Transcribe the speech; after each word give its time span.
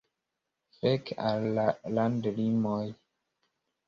Fek 0.77 1.11
al 1.31 1.45
la 1.57 1.65
landlimoj. 1.97 2.81